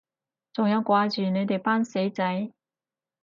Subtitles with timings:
[0.51, 2.51] 仲有掛住你哋班死仔